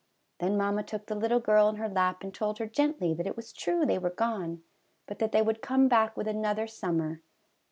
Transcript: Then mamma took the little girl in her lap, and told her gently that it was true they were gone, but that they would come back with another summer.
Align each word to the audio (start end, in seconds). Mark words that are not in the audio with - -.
Then 0.39 0.57
mamma 0.57 0.81
took 0.81 1.05
the 1.05 1.13
little 1.13 1.39
girl 1.39 1.69
in 1.69 1.75
her 1.75 1.87
lap, 1.87 2.23
and 2.23 2.33
told 2.33 2.57
her 2.57 2.65
gently 2.65 3.13
that 3.13 3.27
it 3.27 3.37
was 3.37 3.53
true 3.53 3.85
they 3.85 3.99
were 3.99 4.09
gone, 4.09 4.63
but 5.05 5.19
that 5.19 5.31
they 5.31 5.43
would 5.43 5.61
come 5.61 5.87
back 5.87 6.17
with 6.17 6.27
another 6.27 6.65
summer. 6.65 7.21